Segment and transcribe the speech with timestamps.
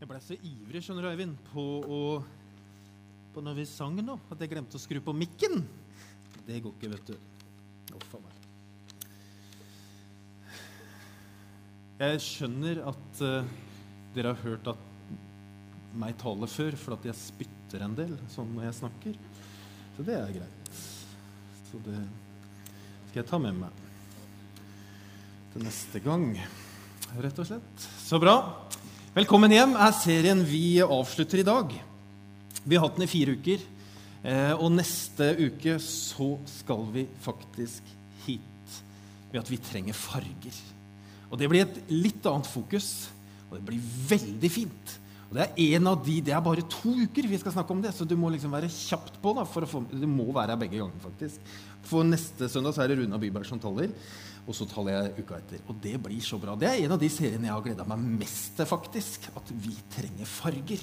[0.00, 1.96] Jeg ble så ivrig skjønner du, Eivind, på, å,
[3.34, 5.60] på når vi sang nå, at jeg glemte å skru på mikken.
[6.46, 7.18] Det går ikke, vet du.
[7.98, 8.38] Uff a meg.
[12.00, 13.52] Jeg skjønner at uh,
[14.16, 14.88] dere har hørt at
[16.00, 19.20] meg tale før, for at jeg spytter en del sånn når jeg snakker.
[19.98, 20.72] Så det er greit.
[21.68, 22.00] Så det
[23.10, 23.86] skal jeg ta med meg
[25.52, 26.30] til neste gang,
[27.20, 27.88] rett og slett.
[28.00, 28.38] Så bra.
[29.10, 31.72] Velkommen hjem er serien vi avslutter i dag.
[32.62, 33.64] Vi har hatt den i fire uker.
[34.22, 37.88] Eh, og neste uke så skal vi faktisk
[38.22, 38.76] hit
[39.32, 40.60] ved at vi trenger farger.
[41.26, 43.08] Og det blir et litt annet fokus,
[43.48, 44.94] og det blir veldig fint.
[45.26, 47.82] Og Det er en av de, det er bare to uker vi skal snakke om
[47.82, 49.34] det, så du må liksom være kjapt på.
[49.34, 51.42] da, for å få, Du må være her begge ganger, faktisk.
[51.82, 53.90] For neste søndag så er det Runa Byberg som taler.
[54.50, 55.62] Og så taler jeg uka etter.
[55.70, 56.56] Og det blir så bra.
[56.58, 59.28] Det er en av de seriene jeg har gleda meg mest til, faktisk.
[59.38, 60.82] At vi trenger farger.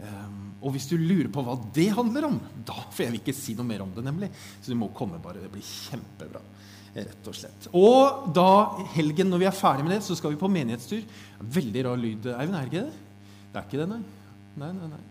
[0.00, 2.36] Um, og hvis du lurer på hva det handler om,
[2.68, 4.28] da får jeg ikke si noe mer om det, nemlig.
[4.60, 5.40] Så du må komme bare.
[5.40, 6.44] Det blir kjempebra.
[6.90, 7.70] Rett og slett.
[7.78, 8.50] Og da
[8.96, 11.04] helgen, når vi er ferdig med det, så skal vi på menighetstur.
[11.56, 12.28] Veldig rar lyd.
[12.34, 13.28] Eivind, er det ikke det?
[13.50, 14.02] Det er ikke det, nei.
[14.60, 15.04] Nei, nei, nei.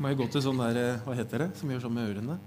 [0.00, 1.50] Må jeg gå til sånn der eh, Hva heter det?
[1.60, 2.40] Som gjør sånn med ørene?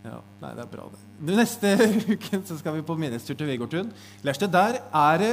[0.00, 1.00] Ja, nei, det er bra, det.
[1.36, 1.74] Neste
[2.14, 3.90] uke så skal vi på menighetstur til Vegårtun.
[4.24, 5.32] Der er det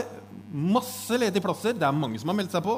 [0.52, 1.76] masse ledige plasser.
[1.76, 2.76] Det er mange som har meldt seg på.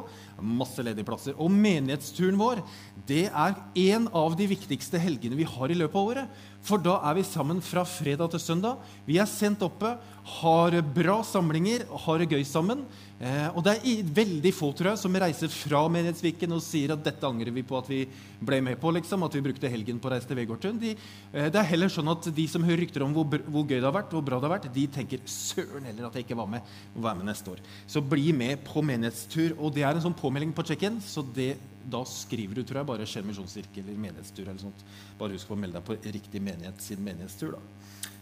[0.62, 1.34] Masse ledige plasser.
[1.42, 2.62] Og menighetsturen vår
[3.10, 3.58] det er
[3.90, 6.46] en av de viktigste helgene vi har i løpet av året.
[6.66, 8.82] For da er vi sammen fra fredag til søndag.
[9.08, 9.94] Vi er sendt oppe,
[10.40, 12.84] har bra samlinger, har det gøy sammen.
[13.20, 17.02] Eh, og det er veldig få tror jeg, som reiser fra Menighetsviken og sier at
[17.04, 18.04] dette angrer vi på at vi
[18.40, 18.92] ble med på.
[18.96, 20.80] liksom, At vi brukte helgen på å reise til Vegårtun.
[20.80, 20.94] De,
[21.34, 23.88] eh, det er heller sånn at de som hører rykter om hvor, hvor, gøy det
[23.88, 26.52] har vært, hvor bra det har vært, de tenker søren heller at jeg ikke var
[26.54, 26.76] med.
[26.96, 27.64] Må være med neste år.
[27.88, 29.58] Så bli med på menighetstur.
[29.58, 31.56] Og det er en sånn påmelding på check-in, så det,
[31.92, 34.48] da skriver du tror jeg, bare 'Skjer misjonskirke eller menighetstur.
[34.48, 34.86] eller sånt.
[35.18, 37.52] Bare husk å melde deg på riktig menighet sin menighetstur.
[37.52, 37.60] da.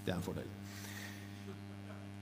[0.05, 0.47] Det er en fordel.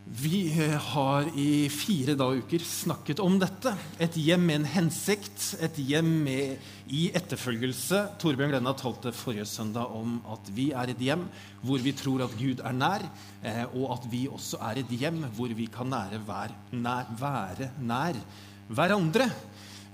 [0.05, 3.71] Vi eh, har i fire uker snakket om dette.
[3.97, 6.59] Et hjem med en hensikt, et hjem med,
[6.93, 8.03] i etterfølgelse.
[8.21, 11.25] Torbjørn Glenna talte forrige søndag om at vi er et hjem
[11.65, 13.01] hvor vi tror at Gud er nær,
[13.41, 17.71] eh, og at vi også er et hjem hvor vi kan nære hver, nær, være
[17.81, 18.21] nær
[18.69, 19.31] hverandre.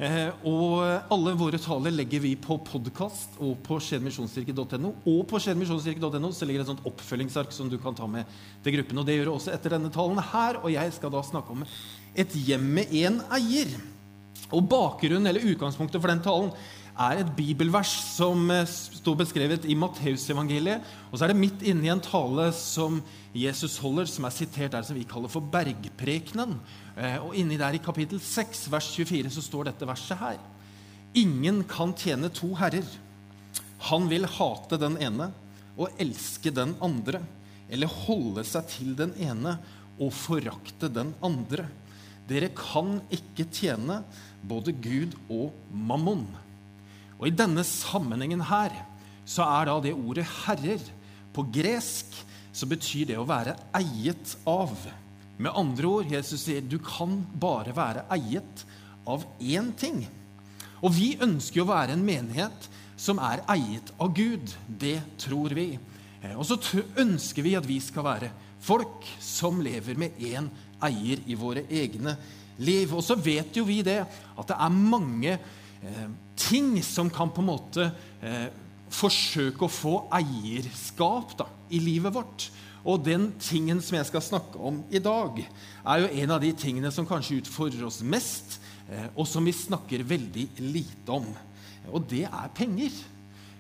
[0.02, 0.80] Eh, og
[1.14, 4.96] alle våre taler legger vi på podkast og på skjedmisjonskirke.no.
[5.06, 8.30] Og på skjedmisjonskirke.no så ligger det et sånt oppfølgingsark som du kan ta med
[8.66, 8.98] til gruppen.
[8.98, 10.58] Og det gjør du også etter denne talen her.
[10.64, 11.62] Og jeg skal da snakke om
[12.18, 13.76] et hjem med én eier.
[14.50, 16.50] Og bakgrunnen, eller utgangspunktet for den talen,
[17.00, 20.84] er et bibelvers som eh, står beskrevet i Matteusevangeliet.
[21.10, 23.00] Og så er det midt inne i en tale som
[23.36, 26.58] Jesus holder, som er sitert der som vi kaller for bergprekenen.
[26.98, 30.40] Eh, og inni der i kapittel 6, vers 24, så står dette verset her.
[31.18, 32.88] Ingen kan tjene to herrer.
[33.92, 35.32] Han vil hate den ene
[35.80, 37.24] og elske den andre,
[37.72, 39.56] eller holde seg til den ene
[40.02, 41.66] og forakte den andre.
[42.30, 44.02] Dere kan ikke tjene
[44.48, 46.28] både Gud og mammon.
[47.22, 48.74] Og I denne sammenhengen her
[49.30, 50.90] så er da det ordet 'herrer'
[51.32, 52.18] på gresk
[52.52, 54.74] så betyr det å være eiet av.
[55.38, 58.66] Med andre ord, Jesus sier du kan bare være eiet
[59.08, 60.04] av én ting.
[60.82, 62.68] Og vi ønsker å være en menighet
[63.00, 64.52] som er eiet av Gud.
[64.68, 65.80] Det tror vi.
[66.22, 66.58] Eh, og så
[67.00, 68.32] ønsker vi at vi skal være
[68.62, 70.50] folk som lever med én
[70.84, 72.18] eier i våre egne
[72.62, 72.92] liv.
[72.94, 75.40] Og så vet jo vi det at det er mange
[76.38, 77.88] ting som kan på en måte
[78.22, 78.50] eh,
[78.92, 82.50] forsøke å få eierskap da, i livet vårt.
[82.82, 85.44] Og den tingen som jeg skal snakke om i dag,
[85.86, 88.58] er jo en av de tingene som kanskje utfordrer oss mest,
[88.90, 91.28] eh, og som vi snakker veldig lite om.
[91.92, 92.96] Og det er penger.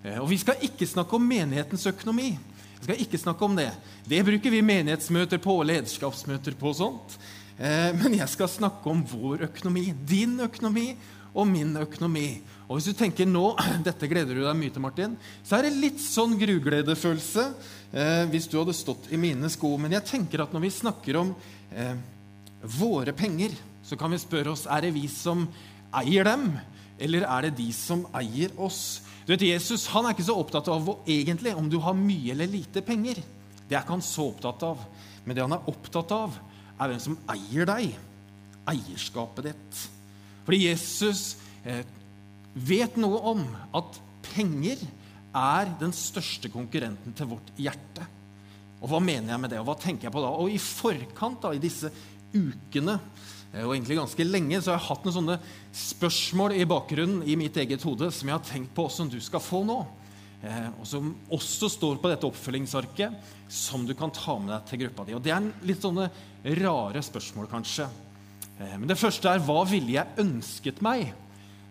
[0.03, 2.33] Eh, og vi skal ikke snakke om menighetens økonomi.
[2.81, 3.71] Vi skal ikke snakke om Det
[4.07, 6.67] Det bruker vi menighetsmøter på og lederskapsmøter på.
[6.69, 7.19] og sånt.
[7.59, 10.95] Eh, men jeg skal snakke om vår økonomi, din økonomi
[11.31, 12.41] og min økonomi.
[12.67, 13.53] Og hvis du tenker nå,
[13.87, 17.45] dette gleder du deg mye til, Martin, så er det litt sånn grugledefølelse
[17.91, 19.75] eh, hvis du hadde stått i mine sko.
[19.81, 21.35] Men jeg tenker at når vi snakker om
[21.75, 21.95] eh,
[22.79, 25.47] våre penger, så kan vi spørre oss er det vi som
[26.01, 26.51] eier dem,
[27.01, 29.01] eller er det de som eier oss?
[29.25, 32.33] Du vet, Jesus han er ikke så opptatt av hvor, egentlig om du har mye
[32.33, 33.21] eller lite penger.
[33.67, 34.85] Det er ikke han så opptatt av.
[35.25, 36.37] Men det han er opptatt av,
[36.81, 37.97] er hvem som eier deg.
[38.71, 39.81] Eierskapet ditt.
[40.45, 41.83] Fordi Jesus eh,
[42.53, 43.43] vet noe om
[43.77, 43.99] at
[44.31, 44.81] penger
[45.37, 48.07] er den største konkurrenten til vårt hjerte.
[48.81, 50.31] Og hva mener jeg med det, og hva tenker jeg på da?
[50.41, 51.91] Og i forkant, da, i disse
[52.31, 52.97] ukene
[53.51, 55.39] Eh, og egentlig ganske lenge så har jeg hatt noen sånne
[55.75, 59.43] spørsmål i bakgrunnen i mitt eget hode som jeg har tenkt på som du skal
[59.43, 59.79] få nå.
[60.41, 64.85] Eh, og som også står på dette oppfølgingsarket, som du kan ta med deg til
[64.85, 65.17] gruppa di.
[65.17, 66.07] Og Det er litt sånne
[66.61, 67.89] rare spørsmål, kanskje.
[68.61, 71.11] Eh, men det første er hva ville jeg ønsket meg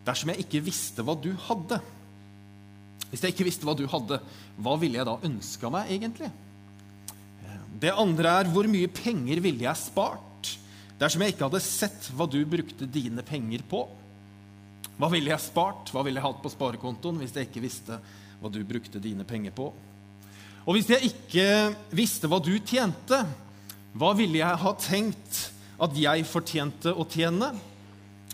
[0.07, 1.79] dersom jeg ikke visste hva du hadde?
[3.11, 4.21] Hvis jeg ikke visste hva du hadde,
[4.61, 6.31] hva ville jeg da ønska meg, egentlig?
[7.81, 10.51] Det andre er hvor mye penger ville jeg spart?
[11.01, 13.87] Dersom jeg ikke hadde sett hva du brukte dine penger på,
[15.01, 17.97] hva ville jeg spart, hva ville jeg hatt på sparekontoen hvis jeg ikke visste
[18.41, 19.71] hva du brukte dine penger på?
[20.69, 21.47] Og hvis jeg ikke
[21.97, 23.23] visste hva du tjente,
[23.97, 25.41] hva ville jeg ha tenkt
[25.81, 27.51] at jeg fortjente å tjene?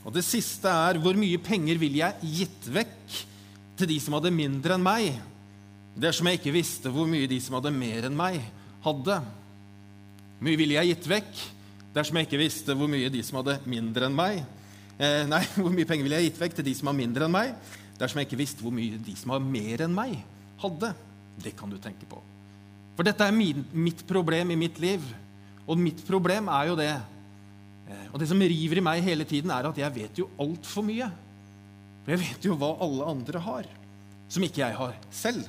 [0.06, 3.16] Og det siste er hvor mye penger ville jeg gitt vekk
[3.76, 5.16] til de som hadde mindre enn meg,
[5.96, 8.38] dersom jeg ikke visste hvor mye de som hadde mer enn meg,
[8.84, 9.19] hadde?
[10.44, 11.43] Mye ville jeg gitt vekk
[11.96, 14.43] dersom jeg ikke visste hvor mye de som hadde mindre enn meg
[15.00, 17.34] eh, Nei, hvor mye penger ville jeg gitt vekk til de som har mindre enn
[17.34, 17.54] meg,
[17.96, 20.19] dersom jeg ikke visste hvor mye de som har mer enn meg,
[20.60, 20.93] hadde.
[21.40, 22.20] Det kan du tenke på.
[22.96, 25.04] For dette er min, mitt problem i mitt liv.
[25.66, 26.93] Og mitt problem er jo det
[27.86, 31.08] Og det som river i meg hele tiden, er at jeg vet jo altfor mye.
[32.04, 33.68] For jeg vet jo hva alle andre har,
[34.30, 35.46] som ikke jeg har selv.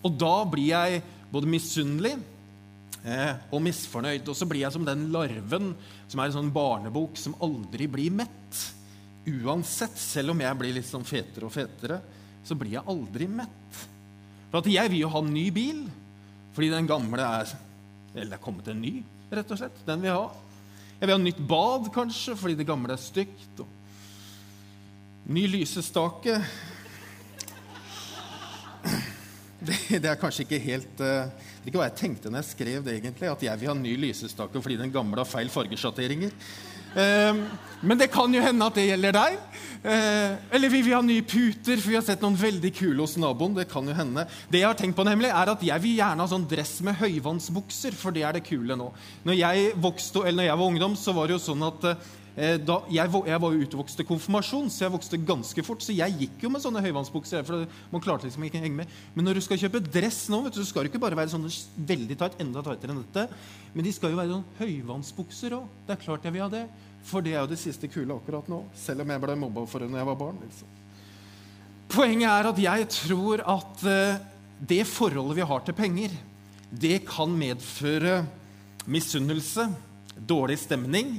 [0.00, 2.14] Og da blir jeg både misunnelig
[3.04, 4.28] eh, og misfornøyd.
[4.28, 5.72] Og så blir jeg som den larven
[6.10, 8.62] som er en sånn barnebok som aldri blir mett.
[9.28, 12.00] Uansett, selv om jeg blir litt sånn fetere og fetere,
[12.44, 13.82] så blir jeg aldri mett.
[14.50, 15.84] For at jeg vil jo ha en ny bil,
[16.56, 17.52] fordi den gamle er
[18.10, 19.84] Eller det er kommet en ny, rett og slett.
[19.86, 20.49] Den vil jeg ha.
[21.00, 23.62] Jeg vil ha nytt bad, kanskje, fordi det gamle er stygt.
[23.64, 26.34] Og ny lysestake
[29.60, 32.84] det, det, er kanskje ikke helt Det er ikke hva jeg tenkte når jeg skrev
[32.84, 36.36] det, egentlig, at jeg vil ha ny lysestake fordi den gamle har feil fargesjatteringer.
[36.94, 37.44] Uh,
[37.80, 39.38] men det kan jo hende at det gjelder deg.
[39.80, 43.16] Uh, eller vi vil ha nye puter, for vi har sett noen veldig kule hos
[43.20, 43.56] naboen.
[43.56, 44.26] Det kan jo hende.
[44.52, 47.00] Det jeg har tenkt på nemlig, er at jeg vil gjerne ha sånn dress med
[47.00, 48.90] høyvannsbukser, for det er det kule nå.
[49.28, 52.10] Når jeg, vokste, eller når jeg var ungdom, så var det jo sånn at Eh,
[52.40, 55.82] da, jeg, jeg, var jo utvokst til konfirmasjon, så jeg vokste ganske fort.
[55.84, 57.44] Så jeg gikk jo med sånne høyvannsbukser.
[57.44, 58.94] for man klarte liksom ikke å henge med.
[59.14, 61.34] Men når du skal kjøpe dress nå, vet du, så skal det ikke bare være
[61.34, 61.50] sånne
[61.90, 63.26] veldig tight, enda tightere enn dette.
[63.74, 65.66] Men de skal jo være sånn høyvannsbukser òg.
[65.86, 66.64] Det er klart jeg vil ha det.
[67.10, 68.62] For det er jo det siste kule akkurat nå.
[68.78, 70.40] Selv om jeg ble mobba for det når jeg var barn.
[70.44, 70.76] Liksom.
[71.90, 74.20] Poenget er at jeg tror at uh,
[74.60, 76.14] det forholdet vi har til penger,
[76.70, 78.20] det kan medføre
[78.88, 79.66] misunnelse,
[80.28, 81.16] dårlig stemning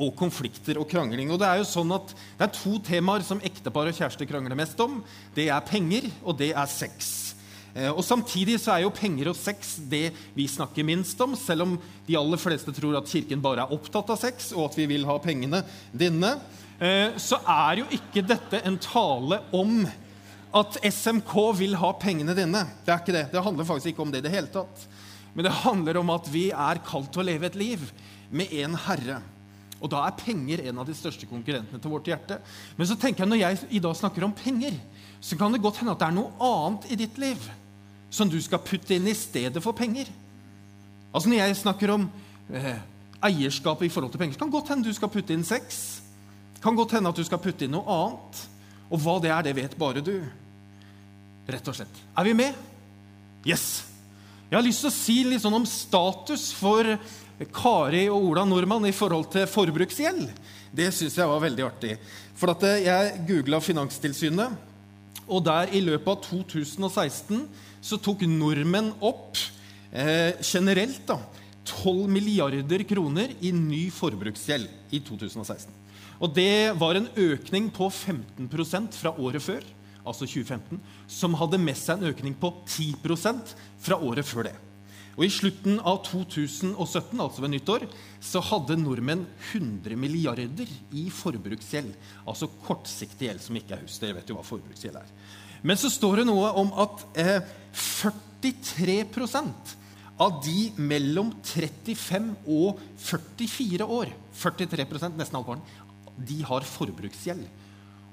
[0.00, 1.30] og konflikter og krangling.
[1.30, 4.56] Og Det er jo sånn at det er to temaer som ektepar og kjærester krangler
[4.56, 5.02] mest om.
[5.34, 7.34] Det er penger, og det er sex.
[7.74, 11.66] Eh, og Samtidig så er jo penger og sex det vi snakker minst om, selv
[11.66, 14.88] om de aller fleste tror at Kirken bare er opptatt av sex, og at vi
[14.90, 15.62] vil ha pengene
[15.92, 16.36] dine.
[16.80, 19.82] Eh, så er jo ikke dette en tale om
[20.52, 22.66] at SMK vil ha pengene dine.
[22.84, 23.26] Det er ikke det.
[23.32, 24.88] Det handler faktisk ikke om det i det hele tatt.
[25.32, 27.86] Men det handler om at vi er kalt til å leve et liv
[28.28, 29.22] med en Herre.
[29.82, 32.38] Og da er penger en av de største konkurrentene til vårt hjerte.
[32.78, 34.76] Men så tenker jeg, når jeg i dag snakker om penger,
[35.22, 37.50] så kan det godt hende at det er noe annet i ditt liv
[38.12, 40.06] som du skal putte inn i stedet for penger.
[41.12, 42.06] Altså Når jeg snakker om
[42.52, 42.78] eh,
[43.24, 45.82] eierskap i forhold til penger, så kan det godt hende du skal putte inn sex.
[46.62, 48.42] Kan godt hende at du skal putte inn noe annet.
[48.92, 50.14] Og hva det er, det vet bare du.
[51.48, 52.04] Rett og slett.
[52.14, 52.54] Er vi med?
[53.48, 53.82] Yes!
[54.52, 56.84] Jeg har lyst til å si litt sånn om status for
[57.52, 60.28] Kari og Ola Nordmann i forhold til forbruksgjeld.
[60.72, 61.96] Det syns jeg var veldig artig.
[62.38, 64.56] For eh, jeg googla Finanstilsynet,
[65.28, 67.44] og der i løpet av 2016
[67.82, 69.38] så tok nordmenn opp
[69.90, 71.18] eh, generelt da,
[71.64, 75.70] 12 milliarder kroner i ny forbruksgjeld i 2016.
[76.22, 79.64] Og det var en økning på 15% fra året før,
[80.02, 80.78] altså 2015,
[81.10, 84.56] som hadde med seg en økning på 10% fra året før det.
[85.12, 87.84] Og I slutten av 2017, altså ved nyttår,
[88.22, 91.92] så hadde nordmenn 100 milliarder i forbruksgjeld.
[92.24, 93.98] Altså kortsiktig gjeld som ikke er hus.
[94.00, 95.12] Dere vet jo hva forbruksgjeld er.
[95.62, 97.44] Men så står det noe om at eh,
[97.76, 99.76] 43%
[100.22, 105.64] av de mellom 35 og 44 år 43% nesten halvparten,
[106.16, 107.44] de har forbruksgjeld.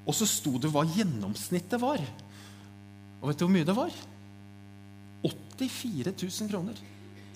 [0.07, 2.01] Og så sto det hva gjennomsnittet var.
[3.19, 3.93] Og vet du hvor mye det var?
[5.23, 6.79] 84 000 kroner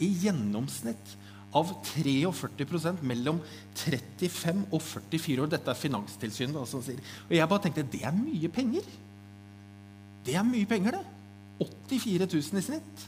[0.02, 1.18] i gjennomsnitt
[1.54, 3.40] av 43% mellom
[3.78, 5.52] 35 og 44 år.
[5.52, 7.02] Dette er Finanstilsynet da, som sier.
[7.28, 8.88] Og jeg bare tenkte det er mye penger.
[10.26, 11.04] Det er mye penger, det.
[11.62, 13.06] 84 000 i snitt.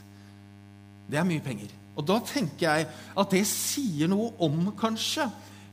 [1.10, 1.72] Det er mye penger.
[1.96, 5.26] Og da tenker jeg at det sier noe om, kanskje,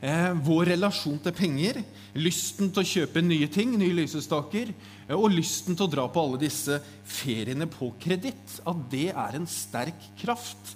[0.04, 1.80] eh, vår relasjon til penger,
[2.18, 4.72] lysten til å kjøpe nye ting, nye lysestaker,
[5.06, 9.38] eh, og lysten til å dra på alle disse feriene på kreditt, at det er
[9.38, 10.74] en sterk kraft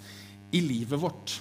[0.54, 1.38] i livet vårt.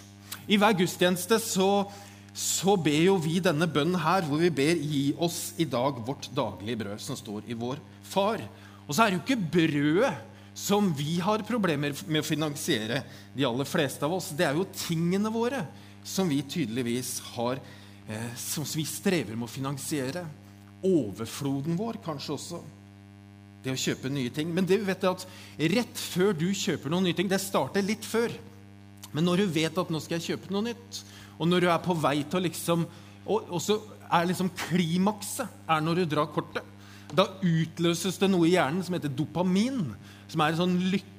[0.48, 1.88] I hver gudstjeneste så,
[2.36, 6.30] så ber jo vi denne bønnen her, hvor vi ber 'Gi oss i dag vårt
[6.36, 8.40] daglige brød', som står i vår Far.
[8.88, 10.14] Og så er det jo ikke brødet
[10.56, 13.04] som vi har problemer med å finansiere,
[13.36, 14.32] de aller fleste av oss.
[14.32, 15.66] Det er jo tingene våre
[16.08, 17.60] som vi tydeligvis har
[18.08, 20.24] eh, Som vi strever med å finansiere.
[20.88, 22.62] Overfloden vår kanskje også.
[23.64, 24.54] Det å kjøpe nye ting.
[24.54, 25.28] Men det vi vet er at
[25.74, 28.32] rett før du kjøper noen nye ting Det starter litt før.
[29.12, 31.02] Men når du vet at nå skal jeg kjøpe noe nytt,
[31.38, 32.88] og når du er på vei til å liksom
[33.28, 33.76] Og, og så
[34.08, 36.64] er liksom klimakset er når du drar kortet.
[37.12, 39.82] Da utløses det noe i hjernen som heter dopamin,
[40.32, 40.78] som er en sånn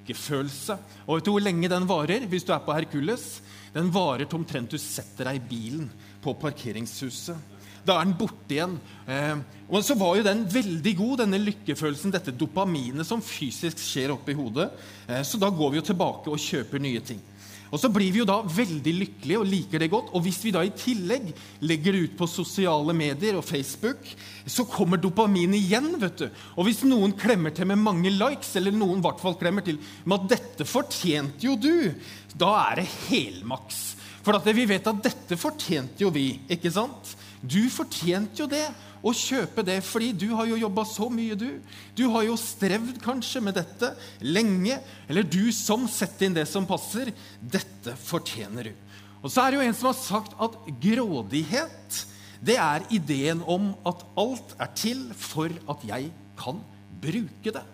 [0.09, 0.79] lykkefølelse.
[1.07, 3.41] Og vet du hvor lenge den varer hvis du er på Herkules?
[3.75, 5.89] Den varer til omtrent du setter deg i bilen
[6.23, 7.37] på parkeringshuset.
[7.85, 8.77] Da er den borte igjen.
[9.09, 9.39] Eh,
[9.69, 14.35] og så var jo den veldig god, denne lykkefølelsen, dette dopaminet som fysisk skjer oppi
[14.37, 14.69] hodet.
[15.09, 17.23] Eh, så da går vi jo tilbake og kjøper nye ting.
[17.71, 20.13] Og Så blir vi jo da veldig lykkelige og liker det godt.
[20.17, 21.31] Og hvis vi da i tillegg
[21.69, 24.01] legger det ut på sosiale medier og Facebook,
[24.49, 25.91] så kommer dopamin igjen.
[26.01, 26.27] vet du.
[26.57, 29.79] Og hvis noen klemmer til med mange likes, eller noen i hvert fall klemmer til
[30.05, 31.95] med at 'dette fortjente jo du',
[32.35, 33.97] da er det helmaks.
[34.23, 36.41] For vi vet at dette fortjente jo vi.
[36.49, 37.17] ikke sant?
[37.41, 38.67] Du fortjente jo det
[38.99, 41.61] å kjøpe det, fordi du har jo jobba så mye, du.
[41.95, 43.93] Du har jo strevd kanskje med dette
[44.25, 44.81] lenge.
[45.09, 47.13] Eller du som setter inn det som passer.
[47.39, 48.85] Dette fortjener du.
[49.23, 52.05] Og så er det jo en som har sagt at grådighet
[52.39, 56.61] det er ideen om at alt er til for at jeg kan
[57.03, 57.65] bruke det.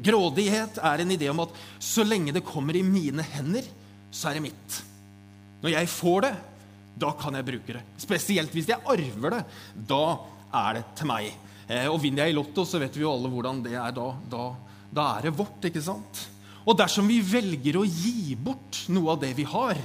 [0.00, 3.66] Grådighet er en idé om at så lenge det kommer i mine hender,
[4.10, 4.78] så er det mitt.
[5.60, 6.32] Når jeg får det,
[6.98, 7.84] da kan jeg bruke det.
[8.00, 9.44] Spesielt hvis jeg arver det.
[9.90, 10.02] Da
[10.62, 11.30] er det til meg.
[11.70, 14.08] Eh, og vinner jeg i Lotto, så vet vi jo alle hvordan det er da.
[14.32, 14.44] Da,
[14.90, 16.26] da er det vårt, ikke sant?
[16.66, 19.78] Og dersom vi velger å gi bort noe av det vi har,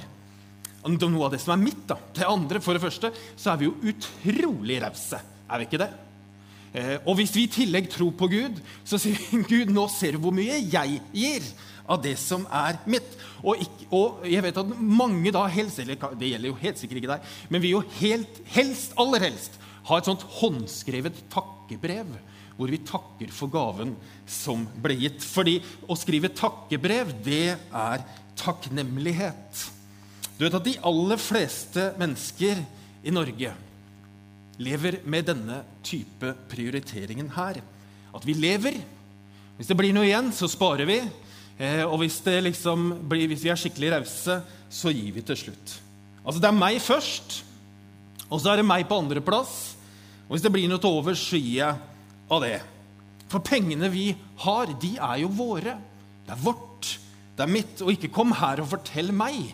[0.85, 3.69] noe av det som er mitt, da, til andre, for det første, så er vi
[3.69, 5.21] jo utrolig rause.
[5.45, 5.91] Er vi ikke det?
[6.75, 10.15] Eh, og hvis vi i tillegg tror på Gud, så sier vi Gud, nå ser
[10.15, 11.47] du hvor mye jeg gir
[11.87, 13.07] av det som er mitt.
[13.43, 17.01] Og, ikke, og, jeg vet at mange da helst eller Det gjelder jo helt sikkert
[17.01, 22.15] ikke deg, men vi jo helt, helst, aller helst ha et sånt håndskrevet takkebrev
[22.55, 23.91] hvor vi takker for gaven
[24.31, 25.23] som ble gitt.
[25.27, 25.57] Fordi
[25.91, 28.05] å skrive takkebrev, det er
[28.39, 29.65] takknemlighet.
[30.37, 32.63] Du vet at de aller fleste mennesker
[33.05, 33.51] i Norge
[34.61, 37.61] lever med denne type prioriteringen her.
[38.15, 38.77] At vi lever.
[39.57, 40.99] Hvis det blir noe igjen, så sparer vi.
[41.57, 45.79] Eh, og hvis, liksom blir, hvis, vi er skikkelig rause, så gir vi til slutt.
[46.25, 47.41] Altså Det er meg først,
[48.27, 49.75] og så er det meg på andreplass.
[50.25, 51.75] Og hvis det blir noe til overs, så gir jeg
[52.31, 52.57] av det.
[53.29, 54.09] For pengene vi
[54.41, 55.75] har, de er jo våre.
[56.25, 56.95] Det er vårt.
[57.35, 57.83] Det er mitt.
[57.85, 59.53] Og ikke kom her og fortell meg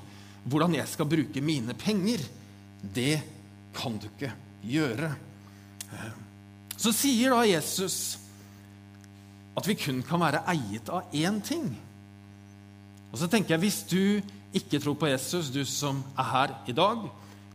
[0.50, 2.24] hvordan jeg skal bruke mine penger.
[2.82, 3.20] Det
[3.76, 4.32] kan du ikke
[4.66, 5.12] gjøre.
[6.82, 8.18] Så sier da Jesus
[9.58, 11.68] at vi kun kan være eiet av én ting.
[13.12, 14.22] Og så tenker jeg, Hvis du
[14.56, 17.04] ikke tror på Jesus, du som er her i dag,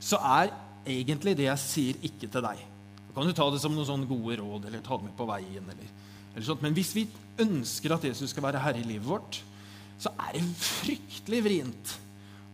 [0.00, 0.52] så er
[0.86, 2.60] egentlig det jeg sier, ikke til deg.
[3.08, 5.26] Da kan du ta det som noen sånne gode råd eller ta det med på
[5.28, 5.64] veien.
[5.64, 5.92] Eller,
[6.34, 6.62] eller sånt.
[6.62, 7.06] Men hvis vi
[7.40, 9.40] ønsker at Jesus skal være herre i livet vårt,
[9.98, 11.96] så er det fryktelig vrient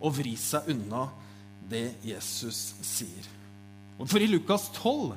[0.03, 1.09] å vri seg unna
[1.71, 3.27] det Jesus sier.
[4.01, 5.13] Og For i Lukas 12,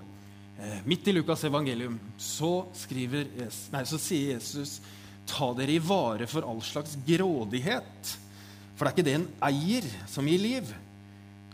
[0.60, 3.29] eh, midt i Lukas evangelium, så, skriver,
[3.74, 4.79] nei, så sier Jesus
[5.25, 8.15] ta dere i vare for all slags grådighet.
[8.75, 10.74] For det er ikke det en eier som gir liv,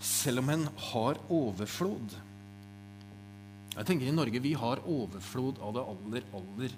[0.02, 2.18] selv om en har overflod.
[3.72, 6.74] Jeg tenker I Norge vi har overflod av det aller, aller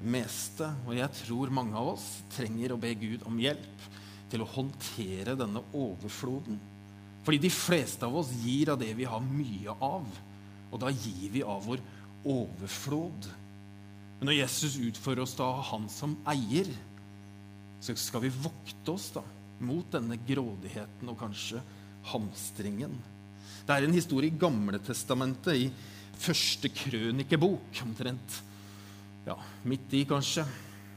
[0.00, 0.70] meste.
[0.86, 3.88] Og jeg tror mange av oss trenger å be Gud om hjelp
[4.32, 6.60] til å håndtere denne overfloden.
[7.28, 10.04] Fordi de fleste av oss gir av det vi har mye av.
[10.72, 11.82] Og da gir vi av vår
[12.24, 13.26] overflod.
[14.16, 16.70] Men når Jesus utfører oss da han som eier,
[17.84, 19.20] så skal vi vokte oss da
[19.60, 21.60] mot denne grådigheten og kanskje
[22.14, 22.94] hamstringen.
[23.66, 28.38] Det er en historie i Gamle Testamentet, i første krønikebok, omtrent
[29.26, 29.36] ja,
[29.68, 30.46] midt i, kanskje.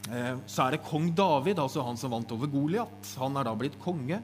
[0.08, 3.12] Eh, så er det kong David, altså han som vant over Goliat.
[3.20, 4.22] Han er da blitt konge.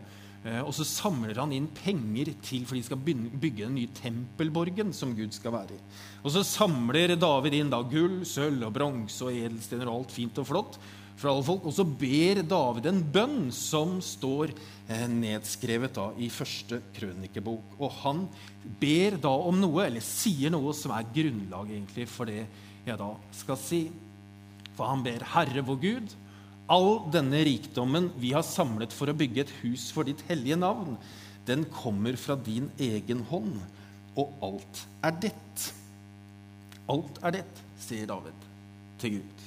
[0.48, 4.94] Eh, og så samler han inn penger til for de skal bygge den nye tempelborgen
[4.96, 5.82] som Gud skal være i.
[6.24, 10.40] Og så samler David inn da gull, sølv og bronse og edelstener og alt fint
[10.42, 10.80] og flott
[11.18, 11.66] for alle folk.
[11.68, 17.76] Og så ber David en bønn som står eh, nedskrevet da i første krønikebok.
[17.82, 18.24] Og han
[18.80, 22.46] ber da om noe, eller sier noe, som er grunnlag egentlig for det
[22.88, 23.82] jeg da skal si.
[24.78, 26.18] For han ber Herre vår Gud,
[26.68, 30.98] all denne rikdommen vi har samlet for å bygge et hus for ditt hellige navn,
[31.48, 33.56] den kommer fra din egen hånd,
[34.20, 35.68] og alt er ditt.
[36.92, 38.48] Alt er ditt, sier David
[39.00, 39.46] til Gud.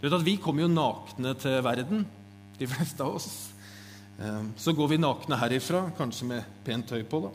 [0.00, 2.06] Du vet at Vi kommer jo nakne til verden,
[2.60, 3.50] de fleste av oss.
[4.20, 7.20] Ehm, så går vi nakne herifra, kanskje med pent tøy på.
[7.20, 7.30] da.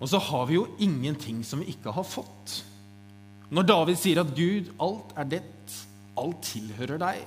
[0.00, 2.64] Og så har vi jo ingenting som vi ikke har fått.
[3.50, 5.76] Når David sier at Gud, alt er ditt,
[6.18, 7.22] alt tilhører deg,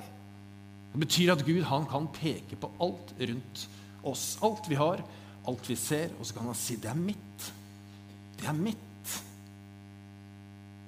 [0.95, 3.63] det betyr at Gud han kan peke på alt rundt
[4.07, 5.01] oss, alt vi har,
[5.43, 7.47] alt vi ser, og så kan han si det er mitt.
[8.39, 9.15] Det er mitt.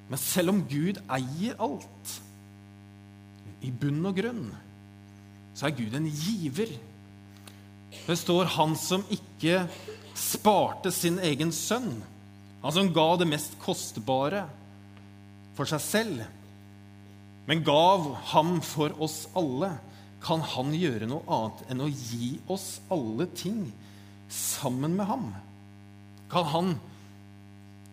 [0.07, 2.13] Men selv om Gud eier alt,
[3.67, 4.45] i bunn og grunn,
[5.57, 6.71] så er Gud en giver.
[8.07, 9.67] Det står 'han som ikke
[10.15, 12.03] sparte sin egen sønn',
[12.63, 14.47] han som ga det mest kostbare
[15.53, 16.23] for seg selv,
[17.45, 19.77] men gav ham for oss alle,
[20.23, 23.67] kan han gjøre noe annet enn å gi oss alle ting
[24.33, 25.27] sammen med ham?
[26.31, 26.71] Kan han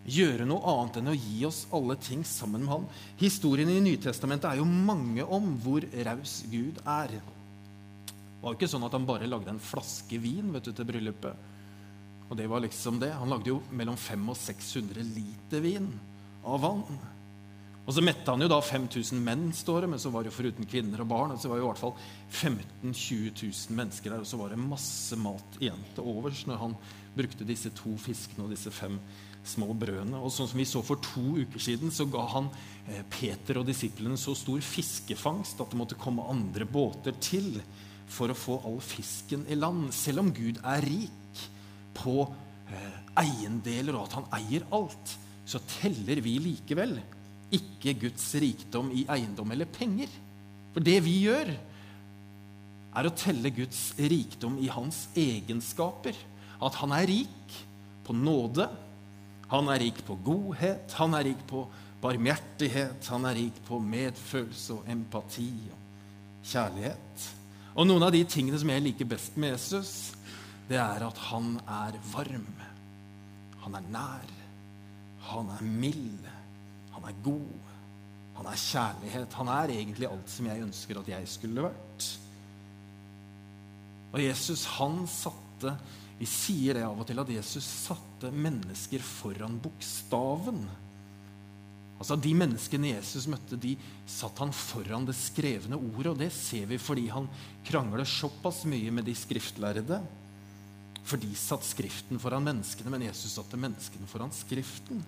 [0.05, 2.87] gjøre noe annet enn å gi oss alle ting sammen med ham?
[3.21, 7.15] Historien i Nytestamentet er jo mange om hvor raus Gud er.
[7.15, 10.89] Det var jo ikke sånn at han bare lagde en flaske vin vet du, til
[10.89, 11.51] bryllupet.
[12.25, 13.13] Og det var liksom det.
[13.13, 15.91] Han lagde jo mellom 500 og 600 liter vin
[16.45, 16.83] av vann.
[17.85, 20.39] Og så mette han jo da 5000 menn, står det, men så var det jo
[20.39, 21.35] foruten kvinner og barn.
[21.35, 21.93] Og så var det i hvert fall
[22.31, 26.61] 15 000-20 000 mennesker der, og så var det masse mat igjen til overs når
[26.63, 26.75] han
[27.15, 28.97] brukte disse to fiskene og disse fem
[29.45, 30.17] små brødene.
[30.17, 32.49] Og sånn som vi så For to uker siden så ga han
[32.89, 37.59] eh, Peter og disiplene så stor fiskefangst at det måtte komme andre båter til
[38.09, 39.91] for å få all fisken i land.
[39.93, 41.43] Selv om Gud er rik
[42.01, 46.97] på eh, eiendeler og at han eier alt, så teller vi likevel
[47.53, 50.09] ikke Guds rikdom i eiendom eller penger.
[50.73, 51.53] For det vi gjør,
[52.95, 56.15] er å telle Guds rikdom i hans egenskaper.
[56.63, 57.55] At han er rik
[58.07, 58.69] på nåde,
[59.51, 61.65] han er rik på godhet, han er rik på
[62.01, 67.27] barmhjertighet, han er rik på medfølelse og empati og kjærlighet.
[67.75, 70.15] Og noen av de tingene som jeg liker best med Jesus,
[70.69, 72.47] det er at han er varm.
[73.65, 74.31] Han er nær.
[75.31, 76.29] Han er mild.
[77.05, 77.73] Han er god.
[78.35, 79.35] Han er kjærlighet.
[79.39, 82.07] Han er egentlig alt som jeg ønsker at jeg skulle vært.
[84.15, 85.75] Og Jesus, han satte
[86.15, 90.61] vi sier det av og til at Jesus satte mennesker foran bokstaven.
[91.99, 93.73] Altså De menneskene Jesus møtte, de
[94.07, 96.13] satt han foran det skrevne ordet.
[96.13, 97.27] Og det ser vi fordi han
[97.67, 99.99] krangler såpass mye med de skriftlærde.
[101.05, 105.03] For de satt Skriften foran menneskene, men Jesus satte menneskene foran Skriften.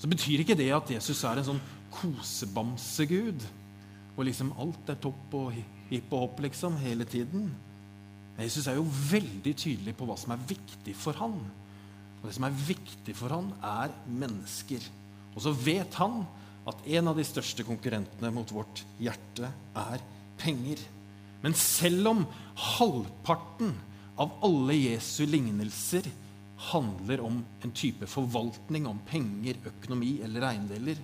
[0.00, 3.48] Så betyr ikke det at Jesus er en sånn kosebamsegud,
[4.18, 5.54] Og liksom alt er topp og
[5.88, 7.46] hipp og hopp liksom hele tiden.
[8.36, 11.38] Jesus er jo veldig tydelig på hva som er viktig for han.
[12.20, 14.84] Og det som er viktig for han, er mennesker.
[15.32, 16.24] Og så vet han
[16.68, 20.04] at en av de største konkurrentene mot vårt hjerte er
[20.40, 20.82] penger.
[21.40, 22.26] Men selv om
[22.76, 23.72] halvparten
[24.20, 26.10] av alle Jesu lignelser
[26.60, 31.00] handler om en type forvaltning, om penger, økonomi eller eiendeler,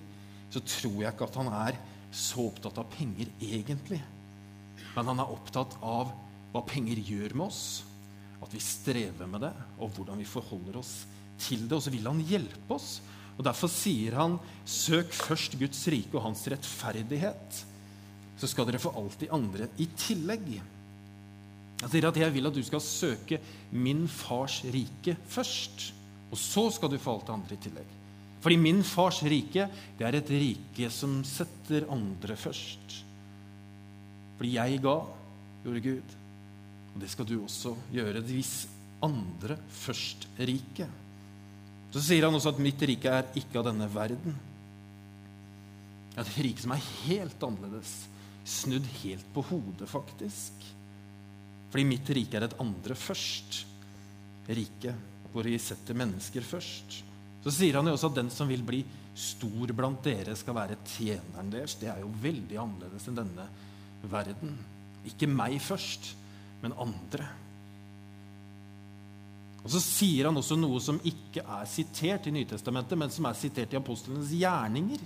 [0.53, 1.79] så tror jeg ikke at han er
[2.13, 3.99] så opptatt av penger egentlig.
[4.95, 6.13] Men han er opptatt av
[6.53, 7.63] hva penger gjør med oss,
[8.41, 10.93] at vi strever med det, og hvordan vi forholder oss
[11.41, 11.75] til det.
[11.77, 12.99] Og så vil han hjelpe oss.
[13.37, 17.65] Og Derfor sier han, 'Søk først Guds rike og hans rettferdighet',
[18.37, 20.61] så skal dere få alt de andre i tillegg.
[21.77, 23.39] Jeg sier at jeg vil at du skal søke
[23.77, 25.91] min fars rike først.
[26.31, 27.91] Og så skal du få alt det andre i tillegg.
[28.41, 32.97] Fordi min fars rike, det er et rike som setter andre først.
[34.37, 34.95] Fordi jeg ga,
[35.65, 36.17] gjorde Gud.
[36.93, 38.55] Og det skal du også gjøre hvis
[39.05, 40.87] andre først rike.
[41.93, 44.37] Så sier han også at mitt rike er ikke av denne verden.
[46.13, 47.93] Det er et rike som er helt annerledes.
[48.47, 50.65] Snudd helt på hodet, faktisk.
[51.71, 53.63] Fordi mitt rike er et andre først.
[54.47, 54.93] Rike
[55.33, 57.01] hvor vi setter mennesker først.
[57.43, 58.81] Så sier han jo også at den som vil bli
[59.17, 61.75] stor blant dere, skal være tjeneren deres.
[61.79, 63.47] Det er jo veldig annerledes enn denne
[64.09, 64.55] verden.
[65.09, 66.13] Ikke meg først,
[66.63, 67.27] men andre.
[69.63, 73.35] Og Så sier han også noe som ikke er sitert i Nytestamentet, men som er
[73.37, 75.01] sitert i apostlenes gjerninger.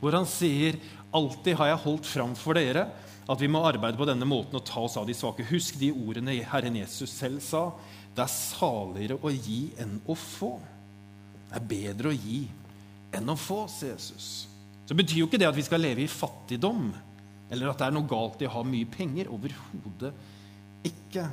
[0.00, 0.78] hvor han sier
[1.12, 2.86] alltid har jeg holdt fram for dere
[3.28, 5.46] at vi må arbeide på denne måten og ta oss av de svake.
[5.50, 7.68] Husk de ordene Herren Jesus selv sa.
[8.14, 10.54] Det er saligere å gi enn å få.
[11.50, 12.42] Det er bedre å gi
[13.14, 14.30] enn å få, sier Jesus.
[14.86, 16.90] Så betyr jo ikke det at vi skal leve i fattigdom,
[17.50, 19.30] eller at det er noe galt i å ha mye penger.
[19.30, 20.12] Overhodet
[20.86, 21.26] ikke.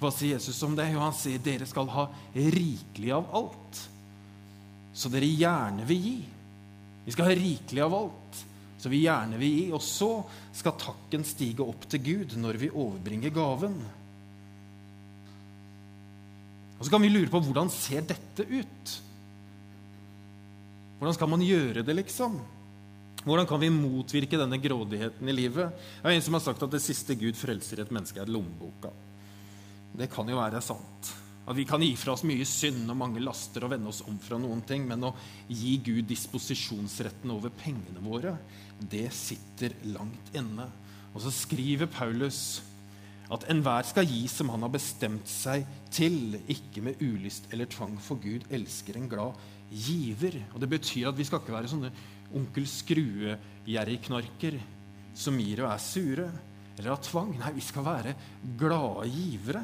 [0.00, 0.90] Hva sier Jesus om det?
[0.92, 3.80] Jo, han sier dere skal ha rikelig av alt,
[4.96, 6.18] så dere gjerne vil gi.
[7.06, 8.40] Vi skal ha rikelig av alt,
[8.78, 9.64] så vi gjerne vil gi.
[9.74, 10.10] Og så
[10.56, 13.78] skal takken stige opp til Gud når vi overbringer gaven.
[16.76, 18.96] Og Så kan vi lure på hvordan ser dette ut?
[20.98, 22.36] Hvordan skal man gjøre det, liksom?
[23.26, 25.72] Hvordan kan vi motvirke denne grådigheten i livet?
[25.74, 28.92] Det er En som har sagt at det siste Gud frelser et menneske, er lommeboka.
[29.96, 31.10] Det kan jo være sant.
[31.46, 34.16] At vi kan gi fra oss mye synd og mange laster og vende oss om
[34.22, 35.14] fra noen ting, men å
[35.46, 38.34] gi Gud disposisjonsretten over pengene våre,
[38.82, 40.66] det sitter langt inne.
[41.14, 42.60] Og så skriver Paulus
[43.32, 47.96] at enhver skal gi som han har bestemt seg til, ikke med ulyst eller tvang,
[48.02, 49.38] for Gud elsker en glad
[49.70, 50.38] giver.
[50.52, 51.90] Og Det betyr at vi skal ikke være sånne
[52.36, 54.60] onkel Skrue-gjerrigknarker
[55.16, 56.28] som gir og er sure,
[56.76, 57.34] eller har tvang.
[57.40, 58.14] Nei, vi skal være
[58.58, 59.62] glade givere.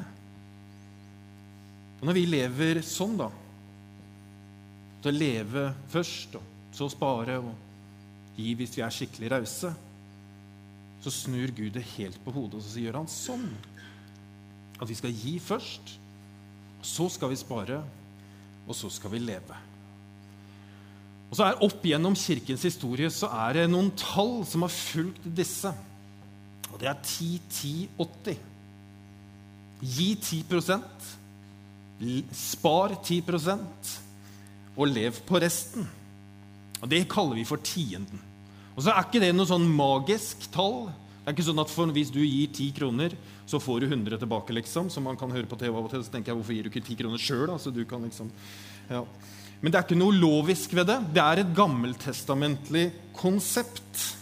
[2.03, 3.29] Og Når vi lever sånn, da
[4.99, 7.53] Til å leve først, og så spare og
[8.35, 9.71] gi hvis vi er skikkelig rause,
[11.03, 13.45] så snur Gud det helt på hodet, og så gjør han sånn.
[14.81, 15.93] At vi skal gi først,
[16.83, 17.79] så skal vi spare,
[18.65, 19.59] og så skal vi leve.
[21.29, 25.27] Og så er Opp gjennom kirkens historie så er det noen tall som har fulgt
[25.39, 25.71] disse.
[26.71, 28.39] Og det er 10-10-80.
[29.83, 31.21] Gi 10
[32.35, 33.93] spar 10%
[34.73, 35.87] og lev på resten.
[36.81, 38.19] Og Det kaller vi for tienden.
[38.75, 40.89] Og så er ikke det noe sånn magisk tall.
[41.23, 43.13] Det er ikke sånn at Hvis du gir ti kroner,
[43.45, 44.89] så får du 100 tilbake, liksom.
[44.89, 46.03] Som man kan høre på TV av og til.
[46.03, 47.47] Så tenker jeg, hvorfor gir du ikke ti kroner sjøl?
[47.47, 48.31] Liksom,
[48.89, 49.05] ja.
[49.61, 50.99] Men det er ikke noe lovisk ved det.
[51.13, 54.17] Det er et gammeltestamentlig konsept.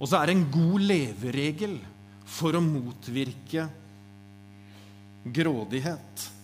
[0.00, 1.76] Og så er det en god leveregel
[2.24, 3.66] for å motvirke
[5.28, 6.37] grådighet.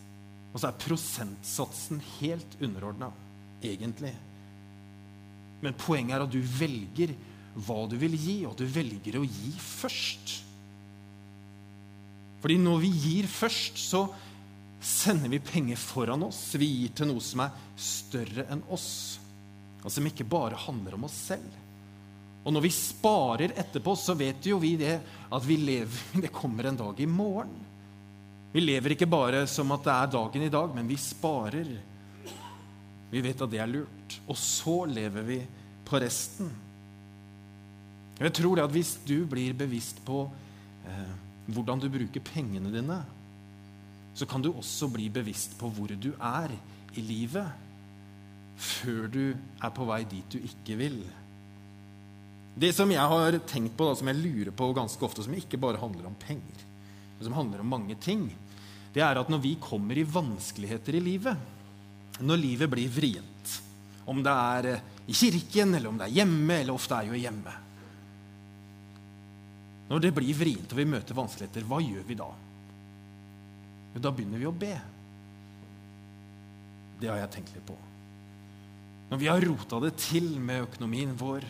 [0.54, 3.10] Og så er prosentsatsen helt underordna,
[3.64, 4.14] egentlig.
[5.64, 7.14] Men poenget er at du velger
[7.66, 10.36] hva du vil gi, og du velger å gi først.
[12.44, 14.04] Fordi når vi gir først, så
[14.84, 16.42] sender vi penger foran oss.
[16.60, 18.88] Vi gir til noe som er større enn oss,
[19.82, 21.60] og som ikke bare handler om oss selv.
[22.44, 24.98] Og når vi sparer etterpå, så vet jo vi det
[25.32, 27.54] at vi lever, det kommer en dag i morgen.
[28.54, 31.72] Vi lever ikke bare som at det er dagen i dag, men vi sparer.
[33.10, 34.18] Vi vet at det er lurt.
[34.30, 35.40] Og så lever vi
[35.84, 36.52] på resten.
[38.20, 40.22] Jeg tror det at hvis du blir bevisst på
[40.86, 41.10] eh,
[41.50, 43.00] hvordan du bruker pengene dine,
[44.14, 46.54] så kan du også bli bevisst på hvor du er
[46.94, 47.60] i livet
[48.54, 51.00] før du er på vei dit du ikke vil.
[52.54, 55.58] Det som jeg har tenkt på, da, som jeg lurer på ganske ofte, som ikke
[55.58, 56.60] bare handler om penger,
[57.16, 58.28] men som handler om mange ting,
[58.94, 61.52] det er at når vi kommer i vanskeligheter i livet,
[62.22, 63.54] når livet blir vrient,
[64.06, 67.18] om det er eh, i kirken, eller om det er hjemme, eller ofte er jo
[67.18, 67.52] hjemme
[69.90, 72.28] Når det blir vrient og vi møter vanskeligheter, hva gjør vi da?
[73.94, 74.72] Jo, da begynner vi å be.
[77.02, 77.76] Det har jeg tenkt litt på.
[79.10, 81.44] Når vi har rota det til med økonomien vår,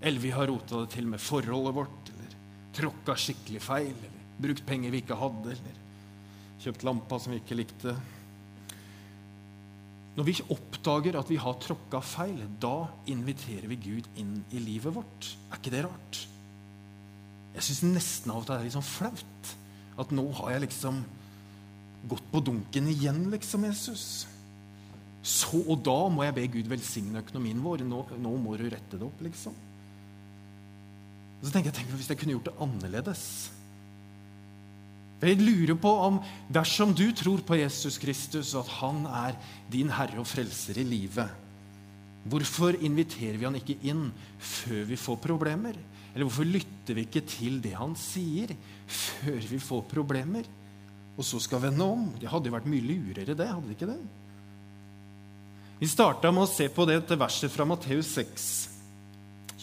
[0.00, 2.38] eller vi har rota det til med forholdet vårt, eller
[2.78, 5.82] tråkka skikkelig feil, eller brukt penger vi ikke hadde, eller
[6.62, 7.92] kjøpt lampa som vi ikke likte
[10.16, 14.94] Når vi oppdager at vi har tråkka feil, da inviterer vi Gud inn i livet
[14.96, 15.34] vårt.
[15.50, 16.22] Er ikke det rart?
[17.56, 19.52] Jeg syns nesten av og til det er litt sånn flaut.
[20.00, 21.02] At nå har jeg liksom
[22.08, 24.06] gått på dunken igjen, liksom, Jesus.
[25.26, 27.82] Så og da må jeg be Gud velsigne økonomien vår.
[27.88, 29.56] Nå, nå må du rette det opp, liksom.
[31.42, 33.24] så tenker jeg, tenk hvis jeg kunne gjort det annerledes.
[35.22, 36.18] Jeg lurer på om
[36.52, 39.38] dersom du tror på Jesus Kristus, og at han er
[39.72, 41.30] din herre og frelser i livet,
[42.26, 45.78] hvorfor inviterer vi han ikke inn før vi får problemer?
[46.12, 48.52] Eller hvorfor lytter vi ikke til det han sier,
[48.86, 50.48] før vi får problemer?
[51.16, 52.06] og så skal vende om.
[52.20, 53.48] Det hadde jo vært mye lurere, det.
[53.48, 54.00] hadde det ikke det?
[55.80, 58.46] Vi starta med å se på det til verset fra Matteus 6,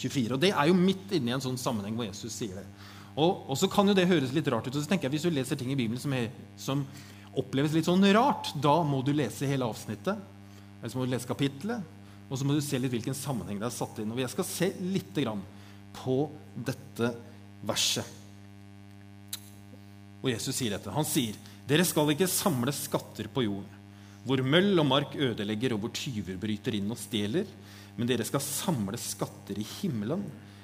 [0.02, 0.34] 24.
[0.36, 2.66] Og det er jo midt inne i en sånn sammenheng hvor Jesus sier det.
[3.14, 4.74] Og, og, så kan jo det høres litt rart ut.
[4.74, 6.86] og så tenker jeg Hvis du leser ting i Bibelen som, er, som
[7.38, 10.18] oppleves litt sånn rart, da må du lese hele avsnittet.
[10.80, 11.86] Eller så må du lese kapittelet.
[12.30, 14.14] Og så må du se litt hvilken sammenheng det er satt inn.
[14.14, 15.22] Og jeg skal se litt
[15.94, 16.18] på
[16.56, 17.12] dette
[17.62, 18.08] verset.
[20.24, 20.94] Og Jesus sier dette.
[20.96, 21.36] Han sier,
[21.68, 23.82] 'Dere skal ikke samle skatter på jorden',
[24.26, 27.46] hvor møll og mark ødelegger, og hvor tyver bryter inn og stjeler,
[27.98, 30.24] men dere skal samle skatter i himmelen,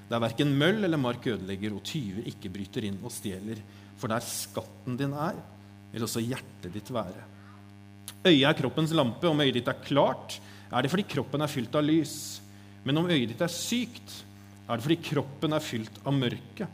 [0.09, 3.61] der verken møll eller mark ødelegger, og tyver ikke bryter inn og stjeler.
[3.99, 5.37] For der skatten din er,
[5.91, 7.25] vil også hjertet ditt være.
[8.25, 9.29] Øyet er kroppens lampe.
[9.29, 10.39] Om øyet ditt er klart,
[10.71, 12.15] er det fordi kroppen er fylt av lys.
[12.83, 14.23] Men om øyet ditt er sykt,
[14.69, 16.67] er det fordi kroppen er fylt av mørke.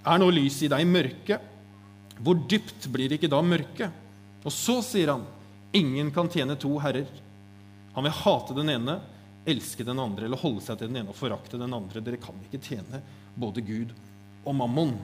[0.00, 1.40] Er nå lyset i deg mørke?
[2.20, 3.98] Hvor dypt blir ikke da mørket?
[4.44, 5.26] Og så sier han,
[5.76, 7.08] ingen kan tjene to herrer.
[7.96, 9.00] Han vil hate den ene,
[9.48, 12.02] elske den andre, eller holde seg til den ene og forakte den andre.
[12.04, 13.00] Dere kan ikke tjene
[13.34, 13.94] både Gud
[14.44, 14.94] og mammon.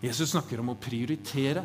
[0.00, 1.64] Jesus snakker om å prioritere.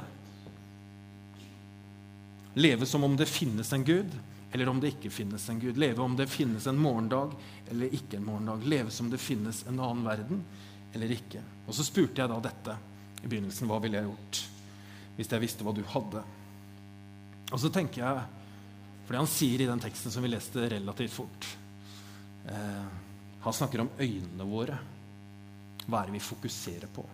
[2.55, 4.11] Leve som om det finnes en Gud,
[4.51, 5.79] eller om det ikke finnes en Gud.
[5.79, 7.35] Leve om det finnes en morgendag
[7.71, 8.63] eller ikke en morgendag.
[8.67, 10.43] Leve som det finnes en annen verden
[10.95, 11.41] eller ikke.
[11.67, 12.77] Og så spurte jeg da dette
[13.23, 13.67] i begynnelsen.
[13.67, 14.43] Hva ville jeg gjort
[15.15, 16.23] hvis jeg visste hva du hadde?
[17.51, 18.23] Og så tenker jeg,
[19.05, 21.47] fordi han sier i den teksten som vi leste relativt fort
[22.49, 22.87] eh,
[23.45, 24.79] Han snakker om øynene våre.
[25.85, 27.05] Hva er det vi fokuserer på?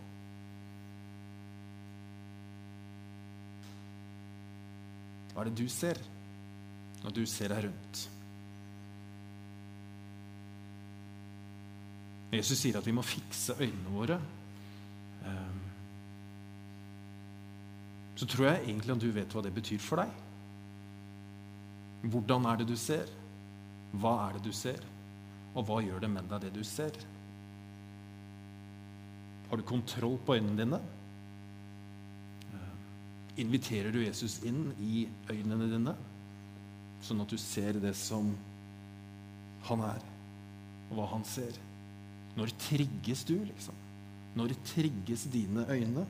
[5.34, 6.00] Hva er det du ser
[7.02, 8.08] når du ser deg rundt?
[12.32, 14.16] Jesus sier at vi må fikse øynene våre.
[15.28, 15.62] Ehm,
[18.16, 20.31] så tror jeg egentlig at du vet hva det betyr for deg.
[22.02, 23.10] Hvordan er det du ser?
[23.94, 24.82] Hva er det du ser?
[25.54, 26.96] Og hva gjør det med deg, det du ser?
[29.50, 30.82] Har du kontroll på øynene dine?
[33.40, 35.94] inviterer du Jesus inn i øynene dine,
[37.06, 38.32] sånn at du ser det som
[39.70, 40.02] han er,
[40.90, 41.56] og hva han ser.
[42.38, 43.78] Når trigges du, liksom?
[44.38, 46.06] Når trigges dine øyne?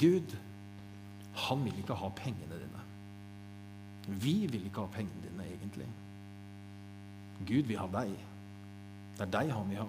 [0.00, 0.34] Gud,
[1.46, 2.82] han vil ikke ha pengene dine.
[4.22, 5.88] Vi vil ikke ha pengene dine, egentlig.
[7.46, 8.12] Gud vil ha deg.
[9.16, 9.88] Det er deg han vil ha.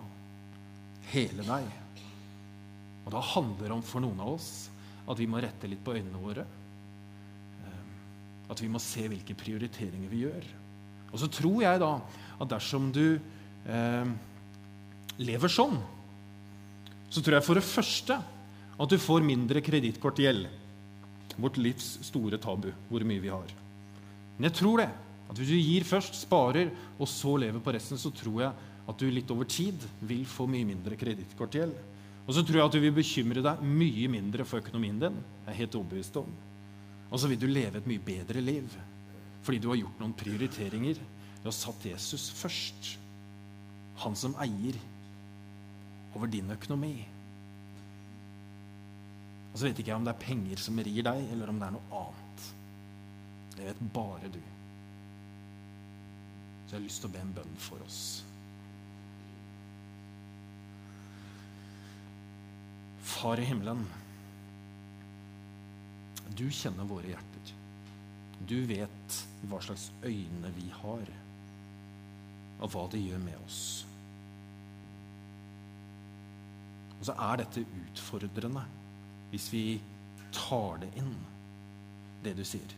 [1.12, 1.68] Hele deg.
[3.06, 4.52] Og da handler det om for noen av oss
[5.08, 6.44] at vi må rette litt på øynene våre.
[7.64, 7.92] Eh,
[8.52, 10.48] at vi må se hvilke prioriteringer vi gjør.
[11.14, 11.94] Og så tror jeg da
[12.44, 14.10] at dersom du eh,
[15.24, 15.78] lever sånn,
[17.08, 18.20] så tror jeg for det første
[18.78, 20.48] at du får mindre kredittkortgjeld.
[21.38, 23.52] Vårt livs store tabu, hvor mye vi har.
[24.38, 24.90] Men jeg tror det.
[25.28, 29.02] At hvis du gir først, sparer, og så lever på resten, så tror jeg at
[29.02, 31.74] du litt over tid vil få mye mindre kredittkortgjeld.
[32.28, 35.20] Og så tror jeg at du vil bekymre deg mye mindre for økonomien din.
[35.46, 36.32] Jeg er helt overbevist om.
[37.08, 38.78] Og så vil du leve et mye bedre liv
[39.48, 40.98] fordi du har gjort noen prioriteringer.
[41.40, 42.90] Du har satt Jesus først.
[44.04, 44.76] Han som eier
[46.18, 46.98] over din økonomi.
[49.58, 51.66] Og så vet ikke jeg om det er penger som rir deg, eller om det
[51.66, 52.44] er noe annet.
[53.56, 54.38] Det vet bare du.
[56.68, 57.98] Så jeg har lyst til å be en bønn for oss.
[63.16, 63.82] Far i himmelen,
[66.38, 67.58] du kjenner våre hjerter.
[68.38, 71.14] Du vet hva slags øyne vi har,
[72.62, 73.62] og hva det gjør med oss.
[77.00, 78.70] Og så er dette utfordrende
[79.32, 79.64] hvis vi
[80.36, 81.14] tar det inn,
[82.24, 82.76] det du sier.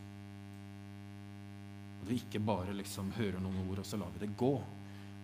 [2.00, 4.54] At vi ikke bare liksom hører noen ord, og så lar vi det gå.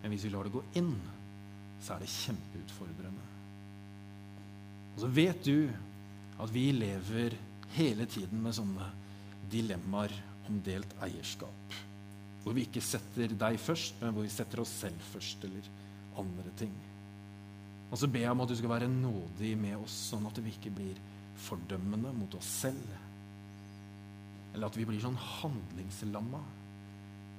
[0.02, 0.94] Men hvis vi lar det gå inn,
[1.82, 3.32] så er det kjempeutfordrende.
[4.96, 5.70] Og så vet du
[6.42, 7.36] at vi lever
[7.76, 8.88] hele tiden med sånne
[9.52, 10.14] dilemmaer
[10.50, 11.78] om delt eierskap.
[12.44, 15.70] Hvor vi ikke setter deg først, men hvor vi setter oss selv først, eller
[16.22, 16.74] andre ting.
[17.90, 20.54] Og så ber jeg om at du skal være nådig med oss, sånn at vi
[20.54, 21.00] ikke blir
[21.38, 22.94] fordømmende mot oss selv.
[24.54, 26.42] Eller at vi blir sånn handlingslamma,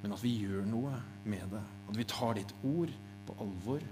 [0.03, 1.63] men at vi gjør noe med det.
[1.89, 2.93] At vi tar ditt ord
[3.27, 3.85] på alvor,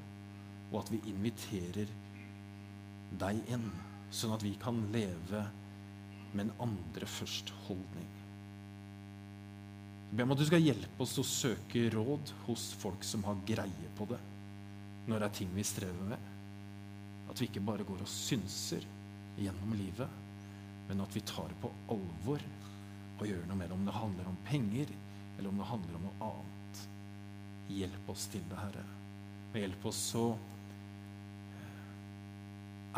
[0.70, 1.90] og at vi inviterer
[3.20, 3.70] deg inn,
[4.14, 5.44] sånn at vi kan leve
[6.34, 8.10] med en andre først-holdning.
[10.10, 13.40] Jeg ber om at du skal hjelpe oss å søke råd hos folk som har
[13.48, 14.20] greie på det,
[15.08, 16.28] når det er ting vi strever med.
[17.30, 18.84] At vi ikke bare går og synser
[19.38, 20.09] gjennom livet,
[20.88, 22.42] men at vi tar det på alvor
[23.14, 24.90] og gjør noe med det, om det handler om penger,
[25.38, 26.83] eller om det handler om noe annet.
[27.75, 28.85] Hjelp oss til det, Herre.
[29.53, 30.25] Og hjelp oss så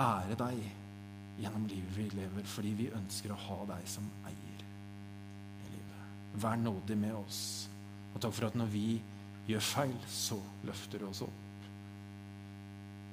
[0.01, 0.63] ære deg
[1.41, 4.65] gjennom livet vi lever, fordi vi ønsker å ha deg som eier.
[5.65, 6.15] i livet.
[6.43, 7.69] Vær nådig med oss.
[8.15, 8.87] Og takk for at når vi
[9.47, 11.67] gjør feil, så løfter du oss opp.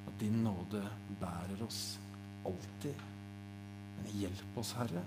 [0.08, 0.82] At din nåde
[1.20, 1.98] bærer oss
[2.48, 3.13] alltid.
[4.04, 5.04] Men hjelp oss, Herre,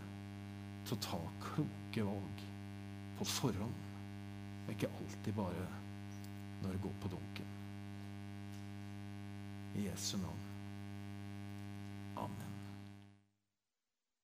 [0.86, 2.44] til å ta kloke valg
[3.18, 3.84] på forhånd.
[4.64, 5.66] Og ikke alltid bare
[6.62, 7.54] når det går på dunken.
[9.76, 10.45] I Jesu navn.